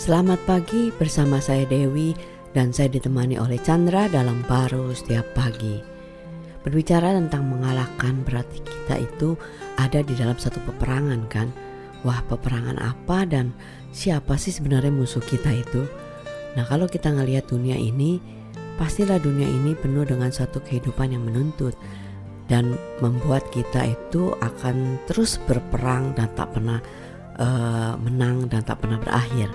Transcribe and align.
Selamat 0.00 0.40
pagi 0.48 0.88
bersama 0.96 1.44
saya 1.44 1.68
Dewi 1.68 2.16
dan 2.56 2.72
saya 2.72 2.88
ditemani 2.88 3.36
oleh 3.36 3.60
Chandra 3.60 4.08
dalam 4.08 4.40
baru 4.48 4.96
setiap 4.96 5.28
pagi. 5.36 5.76
Berbicara 6.64 7.12
tentang 7.12 7.44
mengalahkan 7.44 8.24
berarti 8.24 8.64
kita 8.64 8.96
itu 8.96 9.36
ada 9.76 10.00
di 10.00 10.16
dalam 10.16 10.40
satu 10.40 10.56
peperangan 10.64 11.28
kan? 11.28 11.52
Wah 12.00 12.16
peperangan 12.32 12.80
apa 12.80 13.28
dan 13.28 13.52
siapa 13.92 14.40
sih 14.40 14.56
sebenarnya 14.56 14.88
musuh 14.88 15.20
kita 15.20 15.52
itu? 15.52 15.84
Nah 16.56 16.64
kalau 16.64 16.88
kita 16.88 17.12
ngelihat 17.12 17.52
dunia 17.52 17.76
ini, 17.76 18.24
pastilah 18.80 19.20
dunia 19.20 19.52
ini 19.52 19.76
penuh 19.76 20.08
dengan 20.08 20.32
satu 20.32 20.64
kehidupan 20.64 21.12
yang 21.12 21.28
menuntut 21.28 21.76
dan 22.48 22.72
membuat 23.04 23.44
kita 23.52 23.92
itu 23.92 24.32
akan 24.40 24.96
terus 25.04 25.36
berperang 25.44 26.16
dan 26.16 26.32
tak 26.32 26.56
pernah 26.56 26.80
uh, 27.40 27.92
menang 28.00 28.46
dan 28.52 28.62
tak 28.62 28.84
pernah 28.84 29.00
berakhir. 29.00 29.48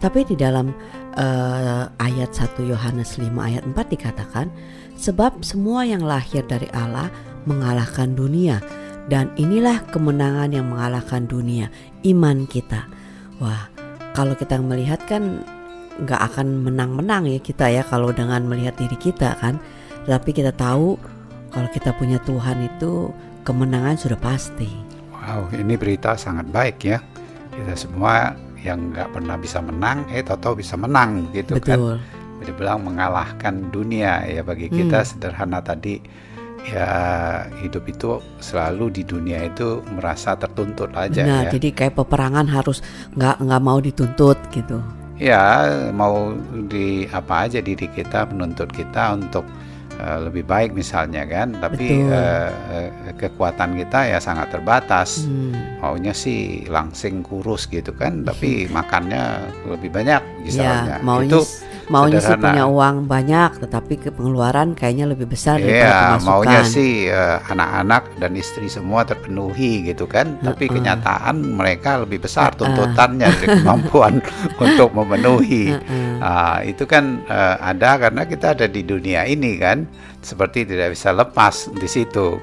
Tapi 0.00 0.24
di 0.24 0.36
dalam 0.36 0.72
uh, 1.20 1.84
ayat 2.00 2.32
1 2.32 2.64
Yohanes 2.64 3.20
5 3.20 3.28
ayat 3.36 3.62
4 3.68 3.76
dikatakan 3.76 4.48
sebab 4.96 5.44
semua 5.44 5.84
yang 5.84 6.00
lahir 6.00 6.40
dari 6.48 6.66
Allah 6.72 7.12
mengalahkan 7.44 8.16
dunia 8.16 8.64
dan 9.12 9.28
inilah 9.36 9.84
kemenangan 9.92 10.52
yang 10.52 10.72
mengalahkan 10.72 11.28
dunia, 11.28 11.68
iman 12.04 12.48
kita. 12.48 12.88
Wah, 13.40 13.68
kalau 14.16 14.32
kita 14.36 14.56
melihat 14.60 15.04
kan 15.04 15.44
nggak 16.00 16.20
akan 16.32 16.64
menang-menang 16.64 17.28
ya 17.28 17.40
kita 17.42 17.68
ya 17.68 17.84
kalau 17.84 18.12
dengan 18.12 18.48
melihat 18.48 18.76
diri 18.80 18.96
kita 18.96 19.36
kan. 19.36 19.60
Tapi 20.08 20.32
kita 20.32 20.56
tahu 20.56 20.96
kalau 21.52 21.68
kita 21.76 21.92
punya 22.00 22.16
Tuhan 22.24 22.64
itu 22.64 23.12
kemenangan 23.44 24.00
sudah 24.00 24.16
pasti. 24.16 24.68
Wow, 25.12 25.52
ini 25.52 25.76
berita 25.76 26.16
sangat 26.16 26.48
baik 26.48 26.80
ya 26.80 27.04
kita 27.60 27.74
semua 27.76 28.32
yang 28.60 28.92
nggak 28.92 29.12
pernah 29.12 29.36
bisa 29.40 29.58
menang 29.64 30.04
eh 30.12 30.20
tahu 30.24 30.60
bisa 30.60 30.76
menang 30.76 31.28
gitu 31.32 31.56
kan 31.60 31.78
Betul. 31.78 31.96
jadi 32.40 32.52
bilang 32.56 32.80
mengalahkan 32.84 33.72
dunia 33.72 34.24
ya 34.28 34.44
bagi 34.44 34.68
kita 34.68 35.00
hmm. 35.00 35.08
sederhana 35.08 35.60
tadi 35.64 36.00
ya 36.68 36.88
hidup 37.64 37.88
itu 37.88 38.20
selalu 38.36 38.92
di 39.00 39.02
dunia 39.08 39.48
itu 39.48 39.80
merasa 39.96 40.36
tertuntut 40.36 40.92
aja 40.92 41.24
nah, 41.24 41.40
ya. 41.48 41.56
jadi 41.56 41.68
kayak 41.72 41.96
peperangan 41.96 42.44
harus 42.52 42.84
nggak 43.16 43.40
nggak 43.40 43.62
mau 43.64 43.78
dituntut 43.80 44.36
gitu. 44.52 44.80
Ya 45.20 45.68
mau 45.92 46.32
di 46.72 47.04
apa 47.12 47.44
aja 47.44 47.60
diri 47.60 47.92
kita 47.92 48.24
menuntut 48.32 48.72
kita 48.72 49.12
untuk 49.12 49.44
Eh, 50.00 50.18
lebih 50.24 50.48
baik 50.48 50.72
misalnya 50.72 51.28
kan 51.28 51.52
tapi 51.60 52.00
uh, 52.08 52.48
kekuatan 53.20 53.76
kita 53.76 54.08
ya 54.08 54.16
sangat 54.16 54.48
terbatas. 54.48 55.28
Hmm. 55.28 55.52
maunya 55.80 56.12
sih 56.12 56.64
langsing 56.68 57.24
kurus 57.24 57.68
gitu 57.68 57.92
kan 57.92 58.24
tapi 58.24 58.64
makannya 58.76 59.44
lebih 59.68 59.92
banyak 59.92 60.22
misalnya. 60.40 60.96
Ya, 60.96 61.04
maunya 61.04 61.36
itu 61.36 61.40
maunya 61.90 62.22
sih 62.22 62.38
punya 62.38 62.64
uang 62.70 63.10
banyak 63.10 63.66
tetapi 63.66 64.14
pengeluaran 64.14 64.78
kayaknya 64.78 65.10
lebih 65.10 65.26
besar 65.26 65.58
ya, 65.58 66.16
maunya 66.22 66.62
sih 66.62 67.10
anak-anak 67.50 68.14
uh, 68.14 68.16
dan 68.22 68.32
istri 68.38 68.70
semua 68.70 69.02
terpenuhi 69.02 69.82
gitu 69.90 70.06
kan. 70.06 70.38
Uh, 70.40 70.54
tapi 70.54 70.70
kenyataan 70.70 71.42
mereka 71.42 72.00
lebih 72.00 72.22
besar 72.22 72.54
tuntutannya 72.54 73.26
uh, 73.26 73.34
dari 73.34 73.46
kemampuan 73.60 74.22
untuk 74.62 74.94
memenuhi. 74.94 75.74
Uh, 75.74 75.82
uh. 75.82 76.16
Uh, 76.20 76.58
itu 76.70 76.84
kan 76.86 77.26
uh, 77.26 77.58
ada 77.58 77.98
karena 77.98 78.22
kita 78.24 78.54
ada 78.54 78.66
di 78.70 78.86
dunia 78.86 79.26
ini 79.26 79.58
kan 79.58 79.84
seperti 80.20 80.68
tidak 80.68 80.94
bisa 80.94 81.10
lepas 81.10 81.68
di 81.74 81.88
situ. 81.90 82.38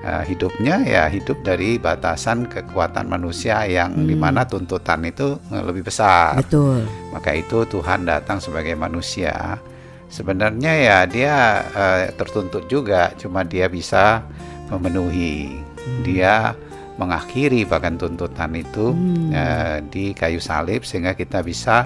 Uh, 0.00 0.24
hidupnya 0.24 0.80
ya 0.80 1.12
hidup 1.12 1.44
dari 1.44 1.76
batasan 1.76 2.48
kekuatan 2.48 3.04
manusia 3.04 3.68
yang 3.68 3.92
hmm. 3.92 4.08
di 4.08 4.16
mana 4.16 4.48
tuntutan 4.48 5.04
itu 5.04 5.36
lebih 5.52 5.84
besar. 5.84 6.40
Betul. 6.40 6.88
Maka 7.12 7.36
itu 7.36 7.68
Tuhan 7.68 8.08
datang 8.08 8.40
sebagai 8.40 8.72
manusia. 8.80 9.60
Sebenarnya 10.08 10.72
ya 10.72 10.98
dia 11.04 11.36
uh, 11.76 12.08
tertuntut 12.16 12.64
juga, 12.72 13.12
cuma 13.20 13.44
dia 13.44 13.68
bisa 13.68 14.24
memenuhi. 14.72 15.60
Hmm. 15.60 16.00
Dia 16.00 16.56
mengakhiri 16.96 17.68
bahkan 17.68 18.00
tuntutan 18.00 18.56
itu 18.56 18.96
hmm. 18.96 19.32
uh, 19.36 19.76
di 19.84 20.16
kayu 20.16 20.40
salib 20.40 20.80
sehingga 20.84 21.12
kita 21.12 21.44
bisa 21.44 21.84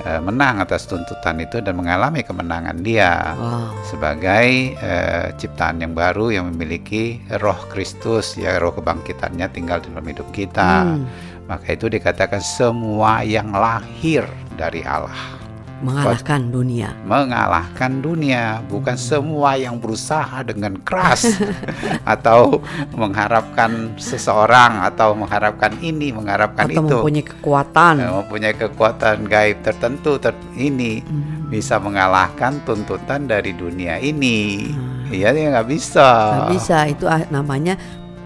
Eh, 0.00 0.16
menang 0.16 0.64
atas 0.64 0.88
tuntutan 0.88 1.36
itu 1.44 1.60
dan 1.60 1.76
mengalami 1.76 2.24
kemenangan 2.24 2.80
dia 2.80 3.36
wow. 3.36 3.68
sebagai 3.84 4.72
uh, 4.80 5.28
ciptaan 5.36 5.76
yang 5.84 5.92
baru 5.92 6.32
yang 6.32 6.48
memiliki 6.48 7.20
roh 7.36 7.68
Kristus 7.68 8.32
ya 8.40 8.56
roh 8.56 8.72
kebangkitannya 8.72 9.52
tinggal 9.52 9.84
dalam 9.84 10.00
hidup 10.00 10.24
kita 10.32 10.88
hmm. 10.88 11.04
maka 11.52 11.76
itu 11.76 11.92
dikatakan 11.92 12.40
semua 12.40 13.20
yang 13.28 13.52
lahir 13.52 14.24
dari 14.56 14.80
Allah 14.88 15.39
mengalahkan 15.80 16.52
dunia. 16.52 16.92
Mengalahkan 17.08 18.04
dunia, 18.04 18.60
bukan 18.68 18.96
semua 19.00 19.56
yang 19.56 19.80
berusaha 19.80 20.44
dengan 20.44 20.76
keras 20.84 21.40
atau 22.14 22.60
mengharapkan 22.92 23.96
seseorang 23.96 24.84
atau 24.84 25.16
mengharapkan 25.16 25.72
ini, 25.80 26.12
mengharapkan 26.12 26.68
atau 26.68 26.84
itu. 26.84 26.96
mempunyai 26.96 27.24
kekuatan. 27.24 27.94
Ya, 28.00 28.10
mempunyai 28.12 28.54
kekuatan 28.54 29.16
gaib 29.26 29.58
tertentu 29.64 30.20
ter 30.20 30.36
ini 30.54 31.00
hmm. 31.00 31.48
bisa 31.48 31.80
mengalahkan 31.80 32.60
tuntutan 32.68 33.24
dari 33.24 33.56
dunia 33.56 33.96
ini. 33.98 34.70
Hmm. 34.70 34.90
Iya, 35.10 35.34
dia 35.34 35.46
nggak 35.50 35.68
bisa. 35.68 36.06
Nggak 36.06 36.50
bisa, 36.54 36.76
itu 36.86 37.04
namanya 37.34 37.74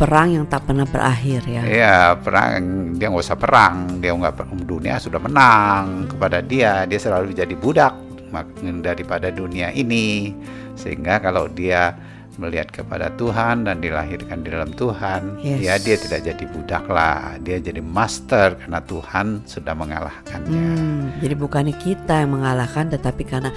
perang 0.05 0.29
yang 0.37 0.45
tak 0.45 0.69
pernah 0.69 0.85
berakhir 0.85 1.41
ya. 1.49 1.63
Iya, 1.65 1.99
perang 2.21 2.93
dia 2.93 3.09
nggak 3.09 3.25
usah 3.25 3.41
perang, 3.41 4.05
dia 4.05 4.13
nggak 4.13 4.37
dunia 4.69 5.01
sudah 5.01 5.17
menang 5.17 6.05
kepada 6.13 6.45
dia, 6.45 6.85
dia 6.85 7.01
selalu 7.01 7.33
jadi 7.33 7.57
budak 7.57 7.97
daripada 8.85 9.33
dunia 9.33 9.73
ini. 9.73 10.37
Sehingga 10.77 11.25
kalau 11.25 11.49
dia 11.49 11.97
melihat 12.37 12.69
kepada 12.69 13.15
Tuhan 13.15 13.65
dan 13.65 13.81
dilahirkan 13.81 14.45
di 14.45 14.53
dalam 14.53 14.77
Tuhan, 14.77 15.41
yes. 15.41 15.59
ya 15.63 15.75
dia 15.81 15.97
tidak 15.97 16.21
jadi 16.27 16.45
budak 16.53 16.85
lah, 16.91 17.41
dia 17.41 17.57
jadi 17.63 17.81
master 17.81 18.61
karena 18.61 18.85
Tuhan 18.85 19.27
sudah 19.49 19.73
mengalahkannya. 19.73 20.53
Hmm, 20.53 21.01
jadi 21.25 21.35
bukannya 21.39 21.75
kita 21.81 22.27
yang 22.27 22.37
mengalahkan, 22.37 22.93
tetapi 22.93 23.23
karena 23.25 23.55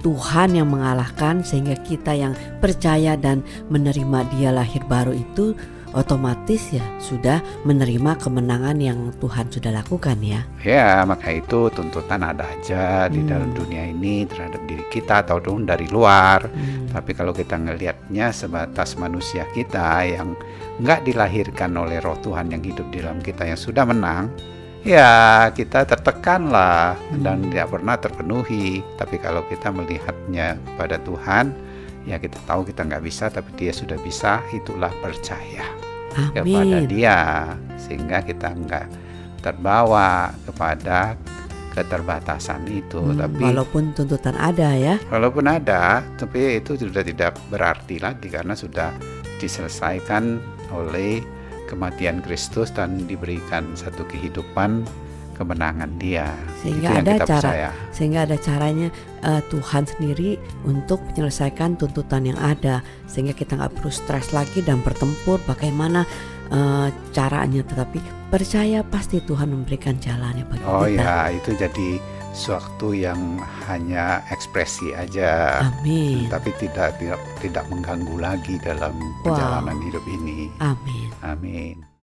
Tuhan 0.00 0.56
yang 0.56 0.70
mengalahkan 0.72 1.44
sehingga 1.44 1.76
kita 1.76 2.16
yang 2.16 2.32
percaya 2.62 3.20
dan 3.20 3.44
menerima 3.68 4.32
Dia 4.32 4.48
lahir 4.48 4.80
baru 4.88 5.12
itu 5.12 5.52
otomatis 5.92 6.70
ya 6.74 6.84
sudah 7.02 7.42
menerima 7.66 8.18
kemenangan 8.22 8.78
yang 8.78 9.10
Tuhan 9.18 9.50
sudah 9.50 9.74
lakukan 9.74 10.18
ya. 10.22 10.40
Ya, 10.62 11.02
maka 11.02 11.34
itu 11.34 11.72
tuntutan 11.72 12.22
ada 12.22 12.46
aja 12.46 13.10
di 13.10 13.22
hmm. 13.24 13.28
dalam 13.28 13.50
dunia 13.54 13.90
ini 13.90 14.24
terhadap 14.26 14.62
diri 14.66 14.84
kita 14.92 15.26
ataupun 15.26 15.66
dari 15.66 15.90
luar. 15.90 16.46
Hmm. 16.46 16.90
Tapi 16.90 17.10
kalau 17.14 17.34
kita 17.34 17.58
ngelihatnya 17.58 18.30
sebatas 18.30 18.94
manusia 18.98 19.46
kita 19.50 20.06
yang 20.06 20.34
nggak 20.80 21.04
dilahirkan 21.04 21.74
oleh 21.76 22.00
roh 22.00 22.16
Tuhan 22.22 22.50
yang 22.54 22.62
hidup 22.64 22.88
di 22.88 23.02
dalam 23.02 23.20
kita 23.20 23.44
yang 23.44 23.60
sudah 23.60 23.84
menang, 23.84 24.32
ya 24.86 25.48
kita 25.52 25.84
tertekan 25.84 26.48
lah 26.48 26.96
hmm. 26.96 27.22
dan 27.24 27.36
tidak 27.50 27.68
pernah 27.72 27.96
terpenuhi. 27.98 28.80
Tapi 28.96 29.16
kalau 29.18 29.44
kita 29.48 29.68
melihatnya 29.74 30.56
pada 30.78 30.96
Tuhan, 31.02 31.69
ya 32.10 32.18
kita 32.18 32.42
tahu 32.42 32.66
kita 32.66 32.82
nggak 32.82 33.02
bisa 33.06 33.30
tapi 33.30 33.54
dia 33.54 33.70
sudah 33.70 33.94
bisa 34.02 34.42
itulah 34.50 34.90
percaya 34.98 35.62
Amin. 36.18 36.34
kepada 36.34 36.78
dia 36.90 37.18
sehingga 37.78 38.18
kita 38.26 38.50
nggak 38.50 38.86
terbawa 39.46 40.34
kepada 40.42 41.14
keterbatasan 41.70 42.66
itu 42.66 42.98
hmm, 42.98 43.14
tapi 43.14 43.44
walaupun 43.46 43.94
tuntutan 43.94 44.34
ada 44.34 44.74
ya 44.74 44.98
walaupun 45.06 45.46
ada 45.46 46.02
tapi 46.18 46.58
itu 46.58 46.74
sudah 46.74 47.06
tidak 47.06 47.38
berarti 47.46 48.02
lagi 48.02 48.26
karena 48.26 48.58
sudah 48.58 48.90
diselesaikan 49.38 50.42
oleh 50.74 51.22
kematian 51.70 52.18
Kristus 52.26 52.74
dan 52.74 53.06
diberikan 53.06 53.78
satu 53.78 54.02
kehidupan 54.10 54.82
kemenangan 55.38 55.88
dia. 55.96 56.36
Sehingga 56.60 57.00
ada 57.00 57.16
cara, 57.24 57.24
percaya. 57.24 57.70
sehingga 57.96 58.28
ada 58.28 58.36
caranya 58.36 58.92
uh, 59.24 59.42
Tuhan 59.48 59.84
sendiri 59.86 60.40
untuk 60.64 61.02
menyelesaikan 61.12 61.76
tuntutan 61.76 62.28
yang 62.28 62.38
ada, 62.38 62.84
sehingga 63.10 63.36
kita 63.36 63.56
nggak 63.56 63.80
perlu 63.80 63.92
stres 63.92 64.32
lagi 64.36 64.60
dan 64.64 64.80
bertempur 64.80 65.40
bagaimana 65.48 66.06
uh, 66.52 66.88
caranya. 67.10 67.64
Tetapi 67.64 68.30
percaya 68.30 68.80
pasti 68.86 69.18
Tuhan 69.24 69.50
memberikan 69.50 69.98
jalannya 69.98 70.44
bagi 70.46 70.64
oh 70.64 70.86
kita. 70.86 70.86
Oh 70.86 70.88
ya, 70.88 71.16
itu 71.34 71.50
jadi 71.58 71.90
suatu 72.30 72.94
yang 72.94 73.42
hanya 73.66 74.22
ekspresi 74.30 74.94
aja. 74.94 75.66
Amin. 75.66 76.30
Tapi 76.30 76.54
tidak 76.62 76.94
tidak 77.02 77.18
tidak 77.42 77.64
mengganggu 77.66 78.16
lagi 78.22 78.54
dalam 78.62 78.94
wow. 78.94 79.34
perjalanan 79.34 79.78
hidup 79.82 80.04
ini. 80.06 80.46
Amin. 80.62 81.08
Amin. 81.26 81.89